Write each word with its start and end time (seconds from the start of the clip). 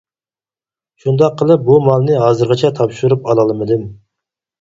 شۇنداق 1.03 1.35
قىلىپ 1.41 1.61
بۇ 1.67 1.75
مالنى 1.87 2.15
ھازىرغىچە 2.23 2.71
تاپشۇرۇپ 2.81 3.29
ئالالمىدىم. 3.29 3.85